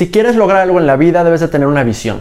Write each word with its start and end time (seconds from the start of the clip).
Si 0.00 0.10
quieres 0.10 0.34
lograr 0.34 0.62
algo 0.62 0.80
en 0.80 0.86
la 0.86 0.96
vida, 0.96 1.24
debes 1.24 1.40
de 1.40 1.48
tener 1.48 1.68
una 1.68 1.84
visión. 1.84 2.20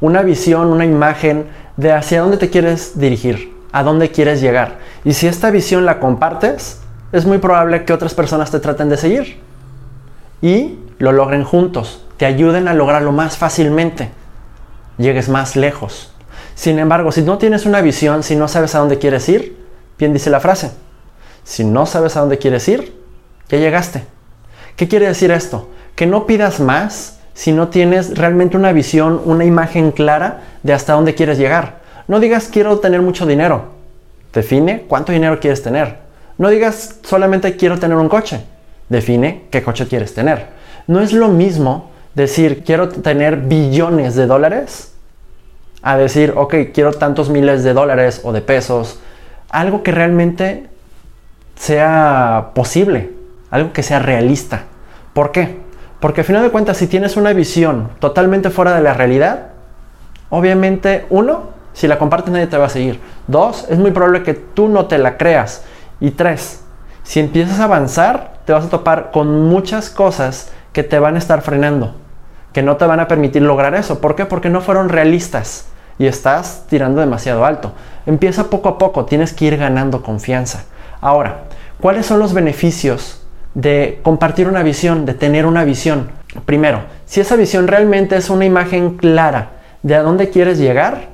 Una 0.00 0.22
visión, 0.22 0.66
una 0.72 0.84
imagen 0.84 1.46
de 1.76 1.92
hacia 1.92 2.20
dónde 2.20 2.36
te 2.36 2.50
quieres 2.50 2.98
dirigir, 2.98 3.54
a 3.70 3.84
dónde 3.84 4.10
quieres 4.10 4.40
llegar. 4.40 4.78
Y 5.04 5.12
si 5.12 5.28
esta 5.28 5.52
visión 5.52 5.86
la 5.86 6.00
compartes, 6.00 6.80
es 7.12 7.24
muy 7.24 7.38
probable 7.38 7.84
que 7.84 7.92
otras 7.92 8.12
personas 8.14 8.50
te 8.50 8.58
traten 8.58 8.88
de 8.88 8.96
seguir 8.96 9.38
y 10.40 10.80
lo 10.98 11.12
logren 11.12 11.44
juntos, 11.44 12.04
te 12.16 12.26
ayuden 12.26 12.66
a 12.66 12.74
lograrlo 12.74 13.12
más 13.12 13.36
fácilmente, 13.36 14.10
llegues 14.98 15.28
más 15.28 15.54
lejos. 15.54 16.12
Sin 16.56 16.80
embargo, 16.80 17.12
si 17.12 17.22
no 17.22 17.38
tienes 17.38 17.66
una 17.66 17.82
visión, 17.82 18.24
si 18.24 18.34
no 18.34 18.48
sabes 18.48 18.74
a 18.74 18.80
dónde 18.80 18.98
quieres 18.98 19.28
ir, 19.28 19.56
bien 19.96 20.12
dice 20.12 20.28
la 20.28 20.40
frase, 20.40 20.72
si 21.44 21.62
no 21.62 21.86
sabes 21.86 22.16
a 22.16 22.20
dónde 22.20 22.38
quieres 22.38 22.66
ir, 22.66 23.00
ya 23.48 23.58
llegaste. 23.58 24.02
¿Qué 24.74 24.88
quiere 24.88 25.06
decir 25.06 25.30
esto? 25.30 25.68
Que 25.94 26.06
no 26.06 26.26
pidas 26.26 26.60
más 26.60 27.18
si 27.34 27.52
no 27.52 27.68
tienes 27.68 28.16
realmente 28.16 28.56
una 28.56 28.72
visión, 28.72 29.20
una 29.24 29.44
imagen 29.44 29.90
clara 29.90 30.42
de 30.62 30.72
hasta 30.72 30.92
dónde 30.92 31.14
quieres 31.14 31.38
llegar. 31.38 31.80
No 32.08 32.20
digas 32.20 32.48
quiero 32.52 32.78
tener 32.78 33.00
mucho 33.00 33.26
dinero. 33.26 33.72
Define 34.32 34.82
cuánto 34.88 35.12
dinero 35.12 35.40
quieres 35.40 35.62
tener. 35.62 35.98
No 36.38 36.48
digas 36.48 37.00
solamente 37.02 37.56
quiero 37.56 37.78
tener 37.78 37.96
un 37.96 38.08
coche. 38.08 38.40
Define 38.88 39.44
qué 39.50 39.62
coche 39.62 39.86
quieres 39.86 40.14
tener. 40.14 40.46
No 40.86 41.00
es 41.00 41.12
lo 41.12 41.28
mismo 41.28 41.90
decir 42.14 42.64
quiero 42.64 42.88
tener 42.88 43.36
billones 43.36 44.14
de 44.14 44.26
dólares 44.26 44.92
a 45.82 45.96
decir, 45.96 46.34
ok, 46.36 46.54
quiero 46.72 46.92
tantos 46.92 47.28
miles 47.28 47.64
de 47.64 47.72
dólares 47.74 48.20
o 48.24 48.32
de 48.32 48.40
pesos. 48.40 49.00
Algo 49.48 49.82
que 49.82 49.90
realmente 49.90 50.66
sea 51.56 52.50
posible, 52.54 53.10
algo 53.50 53.72
que 53.72 53.82
sea 53.82 53.98
realista. 53.98 54.64
¿Por 55.12 55.32
qué? 55.32 55.61
Porque 56.02 56.22
al 56.22 56.24
final 56.24 56.42
de 56.42 56.50
cuentas, 56.50 56.78
si 56.78 56.88
tienes 56.88 57.16
una 57.16 57.32
visión 57.32 57.90
totalmente 58.00 58.50
fuera 58.50 58.74
de 58.74 58.82
la 58.82 58.92
realidad, 58.92 59.50
obviamente, 60.30 61.06
uno, 61.10 61.50
si 61.74 61.86
la 61.86 61.96
compartes 61.96 62.32
nadie 62.32 62.48
te 62.48 62.56
va 62.56 62.66
a 62.66 62.70
seguir. 62.70 62.98
Dos, 63.28 63.66
es 63.70 63.78
muy 63.78 63.92
probable 63.92 64.24
que 64.24 64.34
tú 64.34 64.66
no 64.66 64.86
te 64.86 64.98
la 64.98 65.16
creas. 65.16 65.62
Y 66.00 66.10
tres, 66.10 66.64
si 67.04 67.20
empiezas 67.20 67.60
a 67.60 67.64
avanzar, 67.64 68.32
te 68.44 68.52
vas 68.52 68.64
a 68.64 68.68
topar 68.68 69.12
con 69.12 69.42
muchas 69.42 69.90
cosas 69.90 70.50
que 70.72 70.82
te 70.82 70.98
van 70.98 71.14
a 71.14 71.18
estar 71.18 71.40
frenando, 71.40 71.94
que 72.52 72.64
no 72.64 72.76
te 72.78 72.86
van 72.86 72.98
a 72.98 73.06
permitir 73.06 73.42
lograr 73.42 73.76
eso. 73.76 74.00
¿Por 74.00 74.16
qué? 74.16 74.26
Porque 74.26 74.50
no 74.50 74.60
fueron 74.60 74.88
realistas 74.88 75.66
y 76.00 76.06
estás 76.06 76.64
tirando 76.68 77.00
demasiado 77.00 77.44
alto. 77.44 77.74
Empieza 78.06 78.50
poco 78.50 78.70
a 78.70 78.76
poco, 78.76 79.04
tienes 79.04 79.32
que 79.32 79.44
ir 79.44 79.56
ganando 79.56 80.02
confianza. 80.02 80.64
Ahora, 81.00 81.44
¿cuáles 81.80 82.06
son 82.06 82.18
los 82.18 82.34
beneficios 82.34 83.21
de 83.54 84.00
compartir 84.02 84.48
una 84.48 84.62
visión, 84.62 85.04
de 85.04 85.14
tener 85.14 85.46
una 85.46 85.64
visión? 85.64 86.10
Primero, 86.44 86.82
si 87.06 87.20
esa 87.20 87.36
visión 87.36 87.68
realmente 87.68 88.16
es 88.16 88.30
una 88.30 88.44
imagen 88.44 88.96
clara 88.96 89.50
de 89.82 89.94
a 89.94 90.02
dónde 90.02 90.30
quieres 90.30 90.58
llegar, 90.58 91.08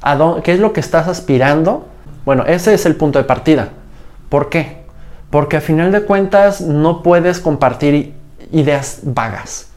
a 0.00 0.16
dónde, 0.16 0.42
qué 0.42 0.52
es 0.52 0.60
lo 0.60 0.72
que 0.72 0.80
estás 0.80 1.08
aspirando, 1.08 1.88
bueno, 2.24 2.44
ese 2.46 2.74
es 2.74 2.86
el 2.86 2.96
punto 2.96 3.18
de 3.18 3.24
partida. 3.24 3.68
¿Por 4.28 4.48
qué? 4.48 4.82
Porque 5.30 5.56
a 5.56 5.60
final 5.60 5.92
de 5.92 6.02
cuentas 6.02 6.60
no 6.60 7.02
puedes 7.02 7.40
compartir 7.40 8.14
ideas 8.50 9.00
vagas. 9.02 9.68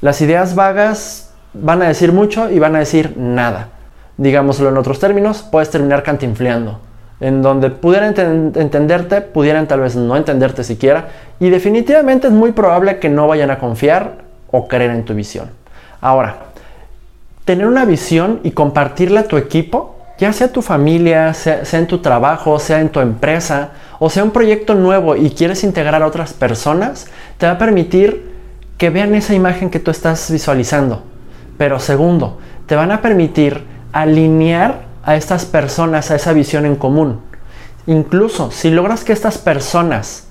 Las 0.00 0.20
ideas 0.20 0.54
vagas 0.54 1.30
van 1.52 1.82
a 1.82 1.88
decir 1.88 2.12
mucho 2.12 2.50
y 2.50 2.58
van 2.58 2.76
a 2.76 2.80
decir 2.80 3.14
nada. 3.16 3.68
Digámoslo 4.16 4.68
en 4.68 4.76
otros 4.76 4.98
términos, 4.98 5.42
puedes 5.42 5.70
terminar 5.70 6.02
cantinfleando. 6.02 6.80
En 7.20 7.42
donde 7.42 7.70
pudieran 7.70 8.14
entenderte, 8.56 9.20
pudieran 9.20 9.68
tal 9.68 9.80
vez 9.80 9.94
no 9.94 10.16
entenderte 10.16 10.64
siquiera. 10.64 11.08
Y 11.38 11.50
definitivamente 11.50 12.28
es 12.28 12.32
muy 12.32 12.52
probable 12.52 12.98
que 12.98 13.08
no 13.08 13.28
vayan 13.28 13.50
a 13.50 13.58
confiar 13.58 14.14
o 14.50 14.66
creer 14.66 14.90
en 14.90 15.04
tu 15.04 15.14
visión. 15.14 15.50
Ahora, 16.00 16.36
tener 17.44 17.66
una 17.66 17.84
visión 17.84 18.40
y 18.42 18.52
compartirla 18.52 19.20
a 19.20 19.24
tu 19.24 19.36
equipo, 19.36 19.96
ya 20.18 20.32
sea 20.32 20.52
tu 20.52 20.62
familia, 20.62 21.34
sea, 21.34 21.64
sea 21.64 21.78
en 21.78 21.86
tu 21.86 21.98
trabajo, 21.98 22.58
sea 22.58 22.80
en 22.80 22.88
tu 22.88 23.00
empresa, 23.00 23.70
o 23.98 24.08
sea 24.08 24.24
un 24.24 24.30
proyecto 24.30 24.74
nuevo 24.74 25.16
y 25.16 25.30
quieres 25.30 25.62
integrar 25.62 26.02
a 26.02 26.06
otras 26.06 26.32
personas, 26.32 27.06
te 27.38 27.46
va 27.46 27.52
a 27.52 27.58
permitir 27.58 28.30
que 28.78 28.88
vean 28.88 29.14
esa 29.14 29.34
imagen 29.34 29.68
que 29.68 29.78
tú 29.78 29.90
estás 29.90 30.30
visualizando. 30.30 31.02
Pero 31.58 31.78
segundo, 31.78 32.38
te 32.64 32.76
van 32.76 32.92
a 32.92 33.02
permitir 33.02 33.62
alinear 33.92 34.89
a 35.04 35.16
estas 35.16 35.44
personas 35.44 36.10
a 36.10 36.16
esa 36.16 36.32
visión 36.32 36.66
en 36.66 36.76
común. 36.76 37.20
Incluso 37.86 38.50
si 38.50 38.70
logras 38.70 39.04
que 39.04 39.12
estas 39.12 39.38
personas 39.38 40.24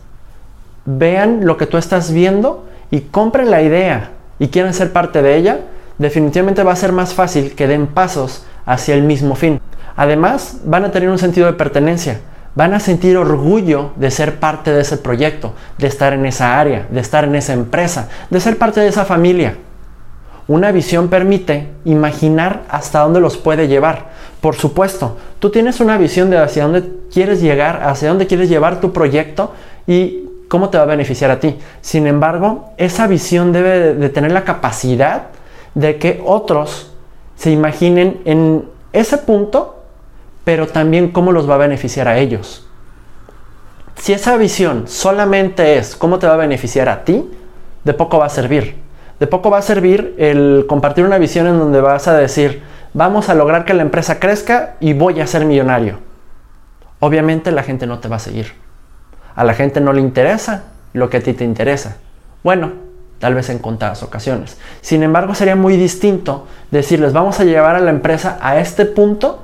vean 0.86 1.46
lo 1.46 1.58
que 1.58 1.66
tú 1.66 1.78
estás 1.78 2.12
viendo 2.12 2.66
y 2.92 3.02
compren 3.02 3.52
la 3.52 3.62
idea 3.62 4.12
y 4.40 4.48
quieran 4.48 4.74
ser 4.74 4.94
parte 4.94 5.22
de 5.22 5.36
ella, 5.36 5.60
definitivamente 5.98 6.64
va 6.64 6.72
a 6.72 6.78
ser 6.78 6.92
más 6.92 7.14
fácil 7.14 7.56
que 7.56 7.68
den 7.68 7.88
pasos 7.88 8.46
hacia 8.66 8.96
el 8.96 9.04
mismo 9.04 9.36
fin. 9.36 9.60
Además, 9.96 10.60
van 10.64 10.86
a 10.86 10.92
tener 10.92 11.10
un 11.10 11.20
sentido 11.20 11.48
de 11.48 11.54
pertenencia 11.54 12.20
van 12.56 12.74
a 12.74 12.80
sentir 12.80 13.18
orgullo 13.18 13.92
de 13.96 14.12
ser 14.12 14.40
parte 14.40 14.72
de 14.74 14.82
ese 14.82 14.98
proyecto, 14.98 15.54
de 15.78 15.88
estar 15.88 16.14
en 16.14 16.26
esa 16.26 16.60
área, 16.60 16.88
de 16.90 17.00
estar 17.00 17.24
en 17.24 17.36
esa 17.36 17.54
empresa, 17.54 18.10
de 18.30 18.40
ser 18.40 18.58
parte 18.58 18.80
de 18.82 18.88
esa 18.88 19.06
familia. 19.06 19.56
Una 20.48 20.72
visión 20.72 21.10
permite 21.10 21.70
imaginar 21.86 22.64
hasta 22.70 23.00
dónde 23.00 23.20
los 23.20 23.38
puede 23.38 23.68
llevar. 23.68 24.09
Por 24.42 24.56
supuesto, 24.56 25.18
tú 25.40 25.50
tienes 25.50 25.80
una 25.80 25.98
visión 25.98 26.30
de 26.30 26.38
hacia 26.38 26.64
dónde 26.64 26.90
quieres 27.12 27.42
llegar, 27.42 27.84
hacia 27.84 28.10
dónde 28.10 28.28
quieres 28.28 28.50
llevar 28.50 28.80
tu 28.80 28.94
proyecto 28.94 29.54
y 29.86 30.24
cómo 30.48 30.70
te 30.70 30.78
va 30.78 30.84
a 30.84 30.88
beneficiar 30.88 31.32
a 31.32 31.40
ti. 31.40 31.58
Sin 31.82 32.08
embargo, 32.08 32.70
esa 32.78 33.08
visión 33.08 33.52
debe 33.52 33.96
de 33.96 34.10
tener 34.10 34.32
la 34.32 34.44
capacidad 34.44 35.28
de 35.76 35.98
que 35.98 36.22
otros 36.26 36.92
se 37.36 37.52
imaginen 37.52 38.22
en 38.26 38.66
ese 38.94 39.18
punto 39.18 39.80
pero 40.50 40.66
también 40.66 41.12
cómo 41.12 41.32
los 41.32 41.48
va 41.48 41.54
a 41.54 41.58
beneficiar 41.60 42.08
a 42.08 42.18
ellos. 42.18 42.66
Si 43.98 44.14
esa 44.14 44.36
visión 44.36 44.88
solamente 44.88 45.78
es 45.78 45.96
cómo 45.96 46.18
te 46.18 46.26
va 46.26 46.34
a 46.34 46.38
beneficiar 46.38 46.90
a 46.90 47.04
ti, 47.04 47.30
de 47.84 47.94
poco 47.94 48.18
va 48.18 48.26
a 48.26 48.30
servir. 48.30 48.78
De 49.20 49.28
poco 49.28 49.52
va 49.52 49.60
a 49.60 49.62
servir 49.62 50.16
el 50.18 50.66
compartir 50.68 51.06
una 51.06 51.20
visión 51.20 51.46
en 51.46 51.60
donde 51.60 51.82
vas 51.82 52.08
a 52.08 52.18
decir, 52.18 52.64
vamos 52.94 53.30
a 53.30 53.36
lograr 53.36 53.66
que 53.66 53.74
la 53.74 53.82
empresa 53.82 54.20
crezca 54.20 54.76
y 54.80 54.94
voy 54.94 55.22
a 55.22 55.28
ser 55.28 55.46
millonario. 55.46 56.00
Obviamente 57.00 57.52
la 57.52 57.64
gente 57.64 57.88
no 57.88 58.00
te 58.00 58.08
va 58.08 58.18
a 58.18 58.20
seguir. 58.20 58.54
A 59.36 59.44
la 59.44 59.54
gente 59.54 59.80
no 59.82 59.94
le 59.94 60.02
interesa 60.02 60.64
lo 60.94 61.10
que 61.10 61.18
a 61.18 61.24
ti 61.24 61.34
te 61.34 61.44
interesa. 61.44 61.98
Bueno, 62.44 62.72
tal 63.20 63.36
vez 63.36 63.50
en 63.50 63.60
contadas 63.60 64.04
ocasiones. 64.04 64.58
Sin 64.82 65.04
embargo, 65.04 65.36
sería 65.36 65.56
muy 65.56 65.78
distinto 65.78 66.48
decirles, 66.72 67.14
vamos 67.14 67.40
a 67.40 67.44
llevar 67.44 67.76
a 67.76 67.80
la 67.80 67.92
empresa 67.92 68.38
a 68.42 68.60
este 68.60 68.86
punto 68.86 69.40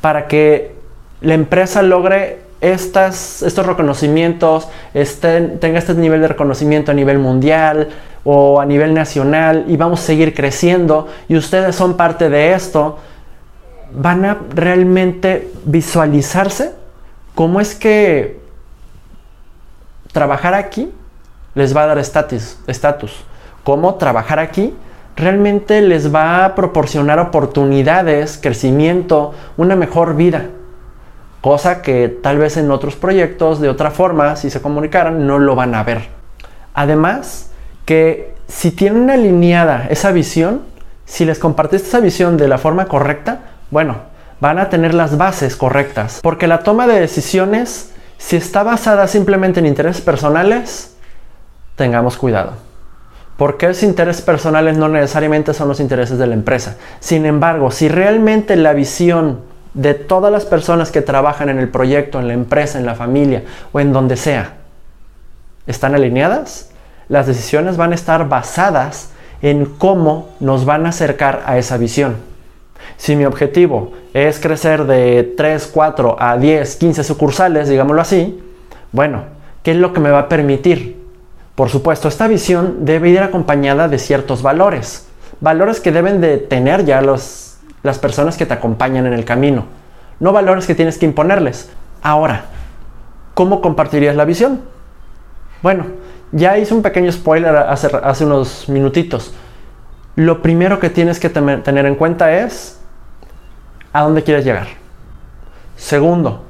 para 0.00 0.26
que 0.26 0.74
la 1.20 1.34
empresa 1.34 1.82
logre 1.82 2.40
estas, 2.60 3.42
estos 3.42 3.66
reconocimientos, 3.66 4.68
tenga 4.92 5.78
este 5.78 5.94
nivel 5.94 6.20
de 6.20 6.28
reconocimiento 6.28 6.90
a 6.90 6.94
nivel 6.94 7.18
mundial 7.18 7.88
o 8.24 8.60
a 8.60 8.66
nivel 8.66 8.94
nacional 8.94 9.64
y 9.68 9.76
vamos 9.76 10.00
a 10.00 10.04
seguir 10.04 10.34
creciendo 10.34 11.08
y 11.28 11.36
ustedes 11.36 11.74
son 11.74 11.96
parte 11.96 12.28
de 12.28 12.52
esto, 12.52 12.98
van 13.92 14.24
a 14.24 14.38
realmente 14.54 15.50
visualizarse 15.64 16.74
cómo 17.34 17.60
es 17.60 17.74
que 17.74 18.40
trabajar 20.12 20.54
aquí 20.54 20.92
les 21.54 21.76
va 21.76 21.84
a 21.84 21.86
dar 21.86 21.98
estatus, 21.98 23.24
cómo 23.64 23.94
trabajar 23.94 24.38
aquí 24.38 24.74
realmente 25.16 25.82
les 25.82 26.12
va 26.14 26.44
a 26.44 26.54
proporcionar 26.54 27.18
oportunidades, 27.18 28.38
crecimiento, 28.40 29.34
una 29.56 29.76
mejor 29.76 30.16
vida. 30.16 30.46
Cosa 31.40 31.82
que 31.82 32.08
tal 32.08 32.38
vez 32.38 32.56
en 32.56 32.70
otros 32.70 32.96
proyectos 32.96 33.60
de 33.60 33.68
otra 33.68 33.90
forma, 33.90 34.36
si 34.36 34.50
se 34.50 34.60
comunicaran, 34.60 35.26
no 35.26 35.38
lo 35.38 35.54
van 35.54 35.74
a 35.74 35.82
ver. 35.82 36.08
Además, 36.74 37.49
que 37.90 38.36
si 38.46 38.70
tienen 38.70 39.10
alineada 39.10 39.88
esa 39.90 40.12
visión, 40.12 40.60
si 41.06 41.24
les 41.24 41.40
compartiste 41.40 41.88
esa 41.88 41.98
visión 41.98 42.36
de 42.36 42.46
la 42.46 42.56
forma 42.56 42.84
correcta, 42.84 43.40
bueno, 43.72 43.96
van 44.38 44.60
a 44.60 44.68
tener 44.68 44.94
las 44.94 45.18
bases 45.18 45.56
correctas. 45.56 46.20
Porque 46.22 46.46
la 46.46 46.60
toma 46.60 46.86
de 46.86 47.00
decisiones, 47.00 47.90
si 48.16 48.36
está 48.36 48.62
basada 48.62 49.08
simplemente 49.08 49.58
en 49.58 49.66
intereses 49.66 50.02
personales, 50.02 50.94
tengamos 51.74 52.16
cuidado. 52.16 52.52
Porque 53.36 53.66
los 53.66 53.82
intereses 53.82 54.22
personales 54.22 54.76
no 54.76 54.86
necesariamente 54.88 55.52
son 55.52 55.66
los 55.66 55.80
intereses 55.80 56.16
de 56.16 56.28
la 56.28 56.34
empresa. 56.34 56.76
Sin 57.00 57.26
embargo, 57.26 57.72
si 57.72 57.88
realmente 57.88 58.54
la 58.54 58.72
visión 58.72 59.40
de 59.74 59.94
todas 59.94 60.30
las 60.30 60.44
personas 60.44 60.92
que 60.92 61.02
trabajan 61.02 61.48
en 61.48 61.58
el 61.58 61.68
proyecto, 61.68 62.20
en 62.20 62.28
la 62.28 62.34
empresa, 62.34 62.78
en 62.78 62.86
la 62.86 62.94
familia 62.94 63.42
o 63.72 63.80
en 63.80 63.92
donde 63.92 64.16
sea, 64.16 64.58
están 65.66 65.96
alineadas, 65.96 66.69
las 67.10 67.26
decisiones 67.26 67.76
van 67.76 67.92
a 67.92 67.96
estar 67.96 68.28
basadas 68.28 69.10
en 69.42 69.66
cómo 69.66 70.30
nos 70.38 70.64
van 70.64 70.86
a 70.86 70.90
acercar 70.90 71.42
a 71.44 71.58
esa 71.58 71.76
visión. 71.76 72.16
Si 72.96 73.16
mi 73.16 73.24
objetivo 73.24 73.92
es 74.14 74.38
crecer 74.38 74.84
de 74.84 75.34
3, 75.36 75.70
4 75.74 76.16
a 76.18 76.36
10, 76.38 76.76
15 76.76 77.04
sucursales, 77.04 77.68
digámoslo 77.68 78.00
así, 78.00 78.40
bueno, 78.92 79.24
¿qué 79.62 79.72
es 79.72 79.76
lo 79.76 79.92
que 79.92 80.00
me 80.00 80.10
va 80.10 80.20
a 80.20 80.28
permitir 80.28 80.98
Por 81.56 81.68
supuesto, 81.68 82.08
esta 82.08 82.28
visión 82.28 82.86
debe 82.86 83.10
ir 83.10 83.20
acompañada 83.20 83.88
de 83.88 83.98
ciertos 83.98 84.40
valores, 84.40 85.08
valores 85.40 85.80
que 85.80 85.92
deben 85.92 86.20
de 86.20 86.38
tener 86.38 86.84
ya 86.84 87.02
los, 87.02 87.58
las 87.82 87.98
personas 87.98 88.36
que 88.36 88.46
te 88.46 88.54
acompañan 88.54 89.06
en 89.06 89.12
el 89.12 89.24
camino, 89.24 89.64
no 90.20 90.32
valores 90.32 90.66
que 90.66 90.76
tienes 90.76 90.96
que 90.96 91.06
imponerles. 91.06 91.70
Ahora, 92.02 92.44
¿cómo 93.34 93.60
compartirías 93.60 94.16
la 94.16 94.24
visión? 94.24 94.60
Bueno, 95.60 95.86
ya 96.32 96.58
hice 96.58 96.74
un 96.74 96.82
pequeño 96.82 97.10
spoiler 97.10 97.56
hace, 97.56 97.88
hace 98.02 98.24
unos 98.24 98.68
minutitos. 98.68 99.32
Lo 100.16 100.42
primero 100.42 100.78
que 100.80 100.90
tienes 100.90 101.18
que 101.18 101.30
tener 101.30 101.86
en 101.86 101.94
cuenta 101.94 102.36
es 102.38 102.78
a 103.92 104.02
dónde 104.02 104.22
quieres 104.22 104.44
llegar. 104.44 104.68
Segundo, 105.76 106.44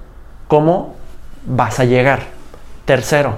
cómo 0.48 0.96
vas 1.46 1.80
a 1.80 1.84
llegar. 1.84 2.20
Tercero, 2.84 3.34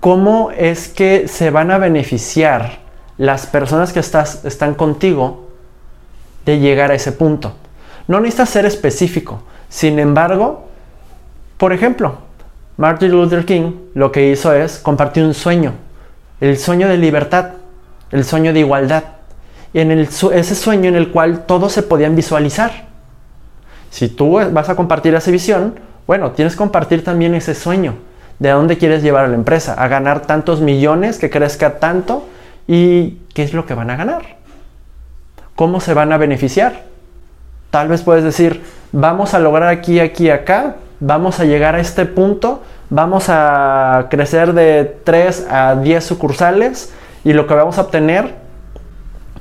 cómo 0.00 0.50
es 0.50 0.88
que 0.88 1.28
se 1.28 1.50
van 1.50 1.70
a 1.70 1.78
beneficiar 1.78 2.78
las 3.18 3.46
personas 3.46 3.92
que 3.92 4.00
estás, 4.00 4.44
están 4.44 4.74
contigo 4.74 5.48
de 6.44 6.58
llegar 6.58 6.90
a 6.90 6.94
ese 6.94 7.12
punto. 7.12 7.54
No 8.06 8.20
necesitas 8.20 8.50
ser 8.50 8.66
específico. 8.66 9.42
Sin 9.68 9.98
embargo, 9.98 10.68
por 11.56 11.72
ejemplo, 11.72 12.18
Martin 12.76 13.12
Luther 13.12 13.44
King 13.44 13.72
lo 13.94 14.10
que 14.10 14.30
hizo 14.30 14.52
es 14.52 14.78
compartir 14.78 15.24
un 15.24 15.34
sueño, 15.34 15.74
el 16.40 16.58
sueño 16.58 16.88
de 16.88 16.96
libertad, 16.96 17.52
el 18.10 18.24
sueño 18.24 18.52
de 18.52 18.60
igualdad, 18.60 19.04
y 19.72 19.80
en 19.80 19.92
ese 19.92 20.54
sueño 20.54 20.88
en 20.88 20.96
el 20.96 21.10
cual 21.10 21.46
todos 21.46 21.72
se 21.72 21.82
podían 21.82 22.16
visualizar. 22.16 22.86
Si 23.90 24.08
tú 24.08 24.40
vas 24.50 24.68
a 24.68 24.74
compartir 24.74 25.14
esa 25.14 25.30
visión, 25.30 25.78
bueno, 26.06 26.32
tienes 26.32 26.54
que 26.54 26.58
compartir 26.58 27.04
también 27.04 27.34
ese 27.34 27.54
sueño 27.54 27.94
de 28.38 28.50
dónde 28.50 28.76
quieres 28.76 29.02
llevar 29.02 29.24
a 29.24 29.28
la 29.28 29.36
empresa, 29.36 29.74
a 29.74 29.86
ganar 29.88 30.22
tantos 30.22 30.60
millones, 30.60 31.18
que 31.18 31.30
crezca 31.30 31.78
tanto 31.78 32.26
y 32.66 33.18
qué 33.34 33.44
es 33.44 33.54
lo 33.54 33.66
que 33.66 33.74
van 33.74 33.90
a 33.90 33.96
ganar. 33.96 34.36
¿Cómo 35.54 35.80
se 35.80 35.94
van 35.94 36.12
a 36.12 36.18
beneficiar? 36.18 36.82
Tal 37.70 37.88
vez 37.88 38.02
puedes 38.02 38.24
decir, 38.24 38.62
vamos 38.90 39.34
a 39.34 39.38
lograr 39.38 39.68
aquí, 39.68 40.00
aquí, 40.00 40.30
acá, 40.30 40.76
vamos 41.00 41.40
a 41.40 41.44
llegar 41.44 41.74
a 41.74 41.80
este 41.80 42.06
punto, 42.06 42.62
vamos 42.90 43.26
a 43.28 44.06
crecer 44.10 44.52
de 44.52 44.96
3 45.04 45.46
a 45.50 45.76
10 45.76 46.04
sucursales 46.04 46.92
y 47.24 47.32
lo 47.32 47.46
que 47.46 47.54
vamos 47.54 47.78
a 47.78 47.82
obtener 47.82 48.34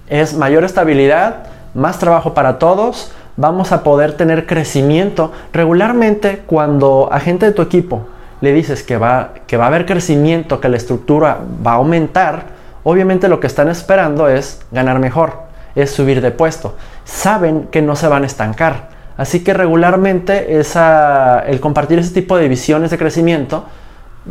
es 0.08 0.36
mayor 0.36 0.64
estabilidad, 0.64 1.48
más 1.74 2.00
trabajo 2.00 2.34
para 2.34 2.60
todos, 2.60 3.12
vamos 3.36 3.72
a 3.72 3.84
poder 3.84 4.14
tener 4.14 4.46
crecimiento. 4.46 5.32
Regularmente 5.52 6.44
cuando 6.46 7.10
a 7.12 7.20
gente 7.20 7.46
de 7.46 7.52
tu 7.52 7.62
equipo 7.62 8.08
le 8.42 8.54
dices 8.54 8.84
que 8.84 8.98
va, 8.98 9.32
que 9.48 9.58
va 9.58 9.66
a 9.66 9.68
haber 9.68 9.86
crecimiento, 9.86 10.60
que 10.60 10.70
la 10.70 10.78
estructura 10.78 11.40
va 11.66 11.72
a 11.72 11.76
aumentar, 11.76 12.44
obviamente 12.84 13.28
lo 13.28 13.40
que 13.40 13.48
están 13.48 13.70
esperando 13.70 14.28
es 14.28 14.62
ganar 14.72 15.00
mejor, 15.00 15.44
es 15.76 15.92
subir 15.92 16.22
de 16.22 16.32
puesto. 16.32 16.76
Saben 17.06 17.68
que 17.72 17.82
no 17.82 17.96
se 17.96 18.08
van 18.08 18.24
a 18.24 18.28
estancar. 18.28 18.93
Así 19.18 19.44
que 19.44 19.54
regularmente 19.54 20.60
el 20.60 21.60
compartir 21.60 22.00
ese 22.00 22.14
tipo 22.14 22.38
de 22.38 22.48
visiones 22.48 22.92
de 22.92 22.98
crecimiento 22.98 23.66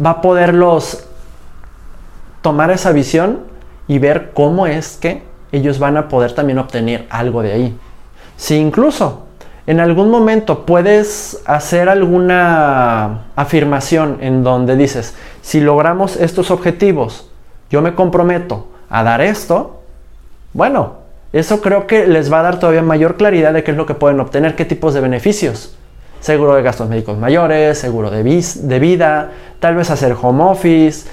va 0.04 0.10
a 0.10 0.20
poderlos 0.20 1.04
tomar 2.40 2.70
esa 2.70 2.92
visión 2.92 3.40
y 3.86 3.98
ver 3.98 4.32
cómo 4.34 4.66
es 4.66 4.96
que 4.96 5.22
ellos 5.52 5.78
van 5.78 5.96
a 5.96 6.08
poder 6.08 6.32
también 6.34 6.58
obtener 6.58 7.06
algo 7.10 7.42
de 7.42 7.52
ahí. 7.52 7.78
Si 8.36 8.56
incluso 8.56 9.26
en 9.66 9.78
algún 9.78 10.10
momento 10.10 10.66
puedes 10.66 11.40
hacer 11.44 11.88
alguna 11.88 13.26
afirmación 13.36 14.18
en 14.20 14.42
donde 14.42 14.76
dices, 14.76 15.14
si 15.42 15.60
logramos 15.60 16.16
estos 16.16 16.50
objetivos, 16.50 17.30
yo 17.70 17.82
me 17.82 17.94
comprometo 17.94 18.66
a 18.90 19.04
dar 19.04 19.20
esto, 19.20 19.82
bueno, 20.52 21.01
eso 21.32 21.60
creo 21.60 21.86
que 21.86 22.06
les 22.06 22.32
va 22.32 22.40
a 22.40 22.42
dar 22.42 22.58
todavía 22.58 22.82
mayor 22.82 23.16
claridad 23.16 23.52
de 23.52 23.64
qué 23.64 23.70
es 23.70 23.76
lo 23.76 23.86
que 23.86 23.94
pueden 23.94 24.20
obtener, 24.20 24.54
qué 24.54 24.64
tipos 24.64 24.92
de 24.94 25.00
beneficios. 25.00 25.76
Seguro 26.20 26.54
de 26.54 26.62
gastos 26.62 26.88
médicos 26.88 27.18
mayores, 27.18 27.78
seguro 27.78 28.10
de, 28.10 28.22
de 28.22 28.78
vida, 28.78 29.32
tal 29.58 29.74
vez 29.74 29.90
hacer 29.90 30.14
home 30.20 30.44
office, 30.44 31.08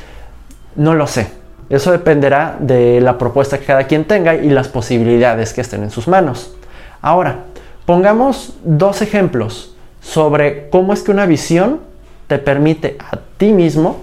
no 0.75 0.94
lo 0.94 1.07
sé. 1.07 1.27
Eso 1.69 1.92
dependerá 1.92 2.57
de 2.60 3.00
la 3.00 3.18
propuesta 3.18 3.60
que 3.60 3.66
cada 3.66 3.86
quien 3.86 4.06
tenga 4.06 4.36
y 4.36 4.50
las 4.50 4.68
posibilidades 4.68 5.54
que 5.54 5.62
estén 5.62 5.83
en 5.83 5.92
sus 5.92 6.07
manos. 6.07 6.56
Ahora, 7.01 7.45
pongamos 7.86 8.56
dos 8.63 9.01
ejemplos 9.01 9.75
sobre 10.01 10.69
cómo 10.69 10.94
es 10.94 11.01
que 11.01 11.12
una 11.12 11.25
visión 11.25 11.80
te 12.27 12.39
permite 12.39 12.98
a 13.00 13.19
ti 13.38 13.51
mismo 13.51 14.01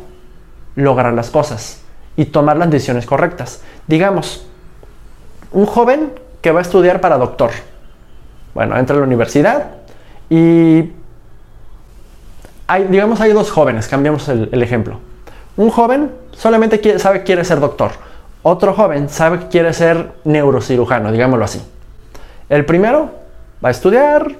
lograr 0.76 1.12
las 1.12 1.30
cosas 1.30 1.82
y 2.16 2.26
tomar 2.26 2.56
las 2.56 2.70
decisiones 2.70 3.06
correctas. 3.06 3.62
Digamos, 3.86 4.46
un 5.52 5.66
joven 5.66 6.12
que 6.40 6.50
va 6.52 6.60
a 6.60 6.62
estudiar 6.62 7.00
para 7.00 7.19
doctor. 7.19 7.50
Bueno, 8.54 8.76
entra 8.78 8.96
a 8.96 9.00
la 9.00 9.04
universidad 9.04 9.66
y 10.31 10.93
hay, 12.66 12.84
digamos, 12.84 13.20
hay 13.20 13.32
dos 13.32 13.50
jóvenes, 13.50 13.88
cambiamos 13.88 14.28
el, 14.28 14.62
ejemplo. 14.62 14.98
Un 15.56 15.70
joven 15.70 16.10
solamente 16.32 16.98
sabe 16.98 17.19
que 17.19 17.25
quiere 17.25 17.44
ser 17.44 17.60
doctor. 17.60 17.93
Otro 18.43 18.75
joven 18.75 19.08
sabe 19.08 19.40
que 19.40 19.48
quiere 19.48 19.72
ser 19.72 20.12
neurocirujano, 20.25 21.12
digámoslo 21.12 21.44
así. 21.44 21.62
El 22.48 22.64
primero 22.64 23.10
va 23.64 23.69
a 23.69 23.72
estudiar, 23.72 24.32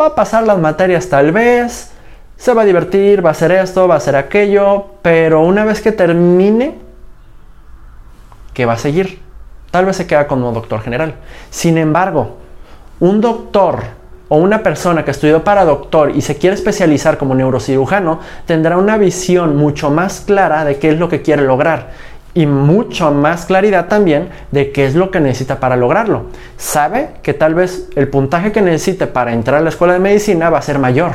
va 0.00 0.06
a 0.06 0.14
pasar 0.14 0.44
las 0.44 0.58
materias 0.58 1.08
tal 1.08 1.32
vez, 1.32 1.90
se 2.36 2.52
va 2.52 2.62
a 2.62 2.64
divertir, 2.64 3.24
va 3.24 3.30
a 3.30 3.32
hacer 3.32 3.52
esto, 3.52 3.88
va 3.88 3.94
a 3.94 3.98
hacer 3.98 4.16
aquello, 4.16 4.86
pero 5.02 5.40
una 5.40 5.64
vez 5.64 5.80
que 5.80 5.92
termine, 5.92 6.74
¿qué 8.52 8.66
va 8.66 8.74
a 8.74 8.78
seguir? 8.78 9.23
Tal 9.74 9.86
vez 9.86 9.96
se 9.96 10.06
queda 10.06 10.28
como 10.28 10.52
doctor 10.52 10.82
general. 10.82 11.16
Sin 11.50 11.78
embargo, 11.78 12.36
un 13.00 13.20
doctor 13.20 13.80
o 14.28 14.36
una 14.36 14.62
persona 14.62 15.04
que 15.04 15.10
estudió 15.10 15.42
para 15.42 15.64
doctor 15.64 16.12
y 16.14 16.20
se 16.20 16.36
quiere 16.36 16.54
especializar 16.54 17.18
como 17.18 17.34
neurocirujano 17.34 18.20
tendrá 18.46 18.76
una 18.76 18.98
visión 18.98 19.56
mucho 19.56 19.90
más 19.90 20.20
clara 20.20 20.64
de 20.64 20.78
qué 20.78 20.90
es 20.90 20.98
lo 21.00 21.08
que 21.08 21.22
quiere 21.22 21.42
lograr 21.42 21.88
y 22.34 22.46
mucho 22.46 23.10
más 23.10 23.46
claridad 23.46 23.88
también 23.88 24.28
de 24.52 24.70
qué 24.70 24.86
es 24.86 24.94
lo 24.94 25.10
que 25.10 25.18
necesita 25.18 25.58
para 25.58 25.74
lograrlo. 25.74 26.26
Sabe 26.56 27.08
que 27.24 27.34
tal 27.34 27.56
vez 27.56 27.88
el 27.96 28.06
puntaje 28.06 28.52
que 28.52 28.62
necesite 28.62 29.08
para 29.08 29.32
entrar 29.32 29.58
a 29.58 29.62
la 29.64 29.70
escuela 29.70 29.94
de 29.94 29.98
medicina 29.98 30.50
va 30.50 30.58
a 30.58 30.62
ser 30.62 30.78
mayor. 30.78 31.14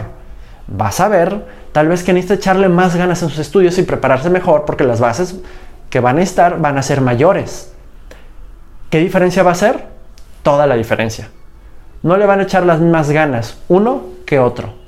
Va 0.69 0.89
a 0.89 0.91
saber 0.91 1.45
tal 1.71 1.87
vez 1.87 2.03
que 2.03 2.11
necesita 2.11 2.33
echarle 2.33 2.67
más 2.67 2.93
ganas 2.97 3.23
en 3.23 3.29
sus 3.29 3.39
estudios 3.39 3.77
y 3.77 3.83
prepararse 3.83 4.29
mejor 4.29 4.65
porque 4.65 4.83
las 4.83 4.99
bases 4.99 5.37
que 5.89 6.01
van 6.01 6.17
a 6.17 6.23
estar 6.23 6.59
van 6.59 6.77
a 6.77 6.81
ser 6.81 6.99
mayores. 6.99 7.71
¿Qué 8.89 8.99
diferencia 8.99 9.43
va 9.43 9.51
a 9.51 9.55
ser? 9.55 9.85
Toda 10.43 10.67
la 10.67 10.75
diferencia. 10.75 11.29
No 12.01 12.17
le 12.17 12.25
van 12.25 12.39
a 12.39 12.43
echar 12.43 12.65
las 12.65 12.79
mismas 12.79 13.09
ganas 13.11 13.57
uno 13.67 14.03
que 14.25 14.39
otro 14.39 14.79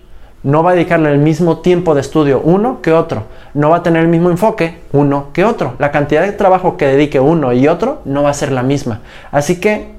no 0.43 0.63
va 0.63 0.71
a 0.71 0.73
dedicarle 0.73 1.11
el 1.11 1.19
mismo 1.19 1.59
tiempo 1.59 1.93
de 1.93 2.01
estudio 2.01 2.41
uno 2.43 2.81
que 2.81 2.91
otro, 2.93 3.25
no 3.53 3.69
va 3.69 3.77
a 3.77 3.83
tener 3.83 4.01
el 4.01 4.07
mismo 4.07 4.29
enfoque 4.29 4.79
uno 4.91 5.27
que 5.33 5.45
otro. 5.45 5.75
La 5.77 5.91
cantidad 5.91 6.23
de 6.23 6.31
trabajo 6.31 6.77
que 6.77 6.87
dedique 6.87 7.19
uno 7.19 7.53
y 7.53 7.67
otro 7.67 8.01
no 8.05 8.23
va 8.23 8.31
a 8.31 8.33
ser 8.33 8.51
la 8.51 8.63
misma. 8.63 9.01
Así 9.31 9.59
que, 9.59 9.91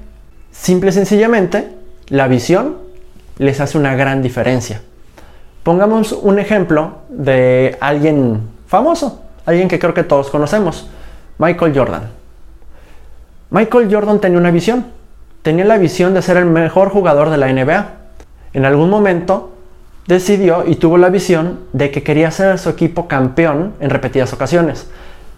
simple 0.51 0.89
y 0.89 0.93
sencillamente, 0.93 1.69
la 2.09 2.27
visión 2.27 2.77
les 3.37 3.61
hace 3.61 3.77
una 3.77 3.95
gran 3.95 4.21
diferencia. 4.21 4.81
Pongamos 5.63 6.11
un 6.11 6.39
ejemplo 6.39 6.97
de 7.07 7.77
alguien 7.79 8.41
famoso, 8.67 9.21
alguien 9.45 9.69
que 9.69 9.79
creo 9.79 9.93
que 9.93 10.03
todos 10.03 10.29
conocemos, 10.29 10.89
Michael 11.37 11.73
Jordan. 11.73 12.22
Michael 13.53 13.87
Jordan 13.93 14.17
tenía 14.19 14.39
una 14.39 14.49
visión, 14.49 14.87
tenía 15.43 15.63
la 15.63 15.77
visión 15.77 16.15
de 16.15 16.23
ser 16.23 16.37
el 16.37 16.47
mejor 16.47 16.89
jugador 16.89 17.29
de 17.29 17.37
la 17.37 17.53
NBA. 17.53 17.85
En 18.53 18.65
algún 18.65 18.89
momento 18.89 19.51
decidió 20.07 20.63
y 20.65 20.77
tuvo 20.77 20.97
la 20.97 21.09
visión 21.09 21.59
de 21.71 21.91
que 21.91 22.01
quería 22.01 22.31
ser 22.31 22.57
su 22.57 22.71
equipo 22.71 23.07
campeón 23.07 23.75
en 23.79 23.91
repetidas 23.91 24.33
ocasiones. 24.33 24.89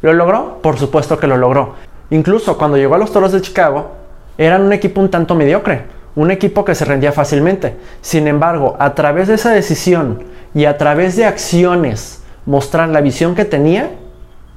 ¿Lo 0.01 0.13
logró? 0.13 0.59
Por 0.61 0.77
supuesto 0.77 1.19
que 1.19 1.27
lo 1.27 1.35
logró. 1.35 1.75
Incluso 2.09 2.57
cuando 2.57 2.77
llegó 2.77 2.95
a 2.95 2.99
los 2.99 3.11
Toros 3.11 3.33
de 3.33 3.41
Chicago, 3.41 3.91
eran 4.37 4.61
un 4.61 4.71
equipo 4.71 5.01
un 5.01 5.11
tanto 5.11 5.35
mediocre, 5.35 5.81
un 6.15 6.31
equipo 6.31 6.63
que 6.63 6.73
se 6.73 6.85
rendía 6.85 7.11
fácilmente. 7.11 7.75
Sin 7.99 8.29
embargo, 8.29 8.77
a 8.79 8.95
través 8.95 9.27
de 9.27 9.33
esa 9.33 9.51
decisión 9.51 10.23
y 10.53 10.63
a 10.63 10.77
través 10.77 11.17
de 11.17 11.25
acciones, 11.25 12.23
mostrar 12.45 12.87
la 12.87 13.01
visión 13.01 13.35
que 13.35 13.43
tenía, 13.43 13.89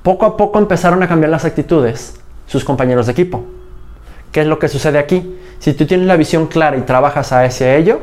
poco 0.04 0.26
a 0.26 0.36
poco 0.36 0.60
empezaron 0.60 1.02
a 1.02 1.08
cambiar 1.08 1.30
las 1.30 1.44
actitudes 1.44 2.17
sus 2.48 2.64
compañeros 2.64 3.06
de 3.06 3.12
equipo. 3.12 3.44
¿Qué 4.32 4.40
es 4.40 4.46
lo 4.48 4.58
que 4.58 4.66
sucede 4.66 4.98
aquí? 4.98 5.38
Si 5.60 5.72
tú 5.74 5.86
tienes 5.86 6.08
la 6.08 6.16
visión 6.16 6.48
clara 6.48 6.76
y 6.76 6.80
trabajas 6.80 7.30
hacia 7.30 7.76
ello, 7.76 8.00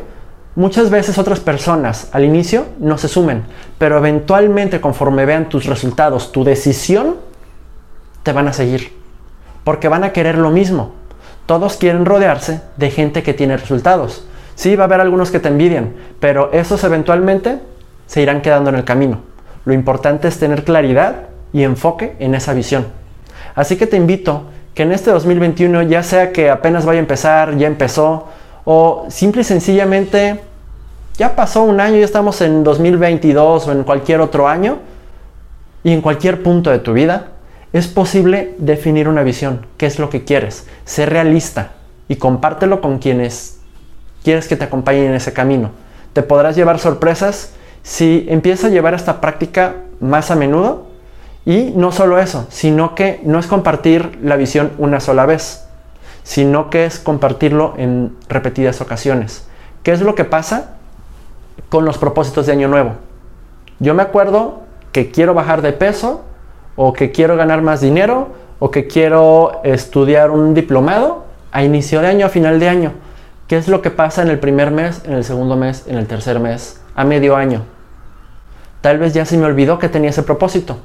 Muchas 0.56 0.90
veces 0.90 1.18
otras 1.18 1.42
personas 1.42 2.08
al 2.14 2.24
inicio 2.24 2.68
no 2.80 2.98
se 2.98 3.10
sumen, 3.10 3.44
pero 3.78 3.98
eventualmente 3.98 4.80
conforme 4.80 5.26
vean 5.26 5.50
tus 5.50 5.66
resultados, 5.66 6.32
tu 6.32 6.46
decisión, 6.46 7.18
te 8.24 8.32
van 8.32 8.48
a 8.48 8.54
seguir. 8.54 8.94
Porque 9.66 9.90
van 9.90 10.06
a 10.06 10.14
querer 10.14 10.38
lo 10.38 10.52
mismo. 10.52 10.94
Todos 11.46 11.76
quieren 11.76 12.06
rodearse 12.06 12.62
de 12.78 12.90
gente 12.90 13.22
que 13.22 13.34
tiene 13.34 13.58
resultados. 13.58 14.26
Sí, 14.56 14.78
va 14.78 14.86
a 14.86 14.88
haber 14.88 15.02
algunos 15.02 15.30
que 15.30 15.42
te 15.42 15.50
envidian, 15.50 15.94
pero 16.22 16.50
esos 16.54 16.82
eventualmente 16.86 17.60
se 18.08 18.22
irán 18.22 18.42
quedando 18.42 18.70
en 18.70 18.78
el 18.78 18.86
camino. 18.86 19.20
Lo 19.66 19.74
importante 19.74 20.30
es 20.30 20.40
tener 20.40 20.64
claridad 20.64 21.24
y 21.52 21.64
enfoque 21.64 22.16
en 22.20 22.34
esa 22.34 22.54
visión. 22.54 22.86
Así 23.56 23.78
que 23.78 23.88
te 23.88 23.98
invito 23.98 24.44
que 24.74 24.84
en 24.84 24.92
este 24.92 25.10
2021, 25.12 25.84
ya 25.84 26.04
sea 26.04 26.32
que 26.32 26.50
apenas 26.50 26.86
vaya 26.86 27.00
a 27.00 27.02
empezar, 27.02 27.58
ya 27.58 27.68
empezó, 27.68 28.28
o 28.66 29.06
simple 29.10 29.42
y 29.42 29.46
sencillamente 29.46 30.42
ya 31.18 31.36
pasó 31.36 31.64
un 31.64 31.80
año, 31.80 31.98
ya 31.98 32.06
estamos 32.06 32.42
en 32.42 32.64
2022 32.64 33.68
o 33.68 33.72
en 33.72 33.84
cualquier 33.84 34.20
otro 34.20 34.50
año, 34.50 34.80
y 35.86 35.94
en 35.94 36.02
cualquier 36.02 36.44
punto 36.44 36.72
de 36.72 36.80
tu 36.80 36.94
vida, 36.94 37.28
es 37.72 37.88
posible 37.88 38.56
definir 38.58 39.08
una 39.08 39.24
visión, 39.24 39.68
qué 39.78 39.86
es 39.86 40.00
lo 40.00 40.10
que 40.10 40.26
quieres, 40.26 40.68
ser 40.84 41.12
realista 41.12 41.72
y 42.08 42.16
compártelo 42.16 42.82
con 42.82 43.00
quienes 43.00 43.60
quieres 44.24 44.48
que 44.48 44.56
te 44.56 44.64
acompañen 44.64 45.06
en 45.06 45.14
ese 45.14 45.32
camino. 45.32 45.70
Te 46.14 46.24
podrás 46.24 46.56
llevar 46.56 46.80
sorpresas 46.80 47.54
si 47.84 48.26
empiezas 48.30 48.66
a 48.66 48.70
llevar 48.70 48.96
esta 48.96 49.22
práctica 49.22 49.76
más 50.00 50.32
a 50.32 50.36
menudo 50.36 50.88
y 51.46 51.74
no 51.76 51.92
solo 51.92 52.20
eso, 52.20 52.48
sino 52.50 52.96
que 52.96 53.22
no 53.24 53.40
es 53.40 53.46
compartir 53.48 54.18
la 54.24 54.36
visión 54.36 54.72
una 54.78 55.00
sola 55.00 55.26
vez, 55.26 55.68
sino 56.24 56.72
que 56.72 56.86
es 56.86 57.00
compartirlo 57.00 57.76
en 57.78 58.16
repetidas 58.28 58.82
ocasiones. 58.82 59.48
¿Qué 59.84 59.92
es 59.92 60.02
lo 60.02 60.16
que 60.16 60.26
pasa 60.26 60.78
con 61.70 61.86
los 61.86 62.00
propósitos 62.00 62.48
de 62.48 62.54
año 62.54 62.68
nuevo? 62.68 62.94
Yo 63.80 63.94
me 63.94 64.02
acuerdo 64.02 64.64
que 64.92 65.12
quiero 65.12 65.36
bajar 65.36 65.62
de 65.62 65.74
peso 65.74 66.24
o 66.76 66.94
que 66.94 67.12
quiero 67.12 67.38
ganar 67.38 67.62
más 67.62 67.82
dinero 67.82 68.30
o 68.58 68.72
que 68.72 68.88
quiero 68.88 69.62
estudiar 69.64 70.32
un 70.32 70.56
diplomado 70.56 71.26
a 71.52 71.64
inicio 71.64 72.02
de 72.02 72.08
año, 72.08 72.26
a 72.26 72.30
final 72.30 72.60
de 72.60 72.70
año. 72.70 72.94
¿Qué 73.48 73.58
es 73.58 73.68
lo 73.68 73.84
que 73.84 73.92
pasa 73.92 74.24
en 74.24 74.30
el 74.30 74.40
primer 74.40 74.72
mes, 74.72 75.04
en 75.06 75.14
el 75.14 75.24
segundo 75.24 75.56
mes, 75.56 75.86
en 75.88 75.98
el 75.98 76.08
tercer 76.08 76.40
mes, 76.40 76.82
a 76.96 77.04
medio 77.04 77.36
año? 77.36 77.62
Tal 78.82 78.98
vez 78.98 79.14
ya 79.14 79.26
se 79.26 79.38
me 79.38 79.46
olvidó 79.46 79.78
que 79.78 79.90
tenía 79.90 80.10
ese 80.10 80.24
propósito. 80.24 80.80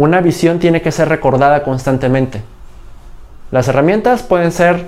Una 0.00 0.22
visión 0.22 0.60
tiene 0.60 0.80
que 0.80 0.92
ser 0.92 1.10
recordada 1.10 1.62
constantemente. 1.62 2.40
Las 3.50 3.68
herramientas 3.68 4.22
pueden 4.22 4.50
ser 4.50 4.86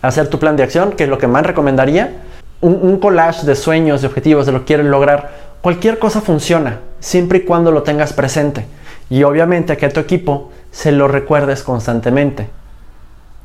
hacer 0.00 0.28
tu 0.28 0.38
plan 0.38 0.56
de 0.56 0.62
acción, 0.62 0.92
que 0.92 1.04
es 1.04 1.10
lo 1.10 1.18
que 1.18 1.26
más 1.26 1.44
recomendaría, 1.44 2.22
un, 2.62 2.98
collage 2.98 3.44
de 3.44 3.54
sueños, 3.54 4.00
de 4.00 4.06
objetivos, 4.06 4.46
de 4.46 4.52
lo 4.52 4.60
que 4.60 4.64
quieren 4.64 4.90
lograr. 4.90 5.32
Cualquier 5.60 5.98
cosa 5.98 6.22
funciona, 6.22 6.80
siempre 6.98 7.40
y 7.40 7.42
cuando 7.42 7.72
lo 7.72 7.82
tengas 7.82 8.14
presente. 8.14 8.64
Y 9.10 9.22
obviamente 9.22 9.76
que 9.76 9.84
a 9.84 9.92
tu 9.92 10.00
equipo 10.00 10.50
se 10.70 10.92
lo 10.92 11.08
recuerdes 11.08 11.62
constantemente. 11.62 12.48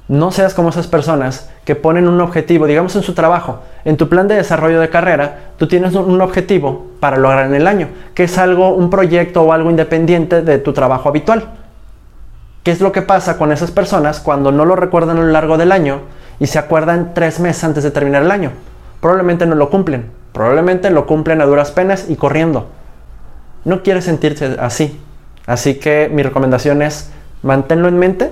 No 0.07 0.31
seas 0.31 0.53
como 0.53 0.69
esas 0.69 0.87
personas 0.87 1.49
que 1.67 1.75
ponen 1.75 2.07
un 2.07 2.21
objetivo, 2.21 2.65
digamos 2.65 2.95
en 2.95 3.03
su 3.03 3.13
trabajo, 3.13 3.59
en 3.83 3.97
tu 3.97 4.07
plan 4.07 4.29
de 4.29 4.35
desarrollo 4.35 4.79
de 4.79 4.89
carrera, 4.89 5.51
tú 5.57 5.67
tienes 5.67 5.95
un 5.95 6.21
objetivo 6.21 6.87
para 7.01 7.17
lograr 7.17 7.45
en 7.45 7.55
el 7.55 7.67
año, 7.67 7.89
que 8.15 8.23
es 8.23 8.37
algo, 8.37 8.69
un 8.69 8.89
proyecto 8.89 9.41
o 9.41 9.51
algo 9.51 9.69
independiente 9.69 10.43
de 10.43 10.59
tu 10.59 10.71
trabajo 10.71 11.09
habitual. 11.09 11.49
¿Qué 12.63 12.71
es 12.71 12.79
lo 12.79 12.93
que 12.93 13.01
pasa 13.01 13.37
con 13.37 13.51
esas 13.51 13.71
personas 13.71 14.21
cuando 14.21 14.53
no 14.53 14.63
lo 14.63 14.77
recuerdan 14.77 15.17
a 15.17 15.19
lo 15.19 15.27
largo 15.27 15.57
del 15.57 15.73
año 15.73 16.03
y 16.39 16.47
se 16.47 16.57
acuerdan 16.57 17.11
tres 17.13 17.41
meses 17.41 17.65
antes 17.65 17.83
de 17.83 17.91
terminar 17.91 18.23
el 18.23 18.31
año? 18.31 18.51
Probablemente 19.01 19.45
no 19.45 19.55
lo 19.55 19.69
cumplen, 19.69 20.09
probablemente 20.31 20.89
lo 20.89 21.05
cumplen 21.05 21.41
a 21.41 21.45
duras 21.45 21.71
penas 21.71 22.05
y 22.07 22.15
corriendo. 22.15 22.67
No 23.65 23.83
quieres 23.83 24.05
sentirse 24.05 24.55
así, 24.57 25.01
así 25.45 25.79
que 25.79 26.09
mi 26.09 26.23
recomendación 26.23 26.81
es 26.81 27.11
manténlo 27.43 27.89
en 27.89 27.99
mente 27.99 28.31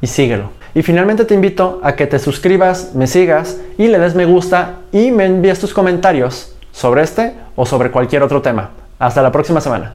y 0.00 0.06
síguelo. 0.06 0.61
Y 0.74 0.82
finalmente 0.82 1.24
te 1.24 1.34
invito 1.34 1.80
a 1.82 1.94
que 1.94 2.06
te 2.06 2.18
suscribas, 2.18 2.94
me 2.94 3.06
sigas 3.06 3.58
y 3.78 3.88
le 3.88 3.98
des 3.98 4.14
me 4.14 4.24
gusta 4.24 4.78
y 4.90 5.10
me 5.10 5.26
envíes 5.26 5.60
tus 5.60 5.74
comentarios 5.74 6.54
sobre 6.72 7.02
este 7.02 7.34
o 7.56 7.66
sobre 7.66 7.90
cualquier 7.90 8.22
otro 8.22 8.40
tema. 8.40 8.70
Hasta 8.98 9.22
la 9.22 9.32
próxima 9.32 9.60
semana. 9.60 9.92